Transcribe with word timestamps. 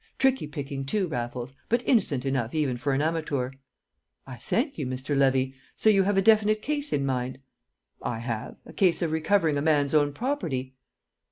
"Tricky 0.17 0.47
picking 0.47 0.83
too, 0.83 1.07
Raffles, 1.07 1.53
but 1.69 1.87
innocent 1.87 2.25
enough 2.25 2.55
even 2.55 2.75
for 2.75 2.91
an 2.95 3.03
amatoor." 3.03 3.53
"I 4.25 4.37
thank 4.37 4.79
you, 4.79 4.87
Mr. 4.87 5.15
Levy. 5.15 5.53
So 5.75 5.91
you 5.91 6.01
have 6.01 6.17
a 6.17 6.23
definite 6.23 6.63
case 6.63 6.91
in 6.91 7.05
mind?" 7.05 7.37
"I 8.01 8.17
have 8.17 8.55
a 8.65 8.73
case 8.73 9.03
of 9.03 9.11
recovering 9.11 9.59
a 9.59 9.61
man's 9.61 9.93
own 9.93 10.11
property." 10.11 10.73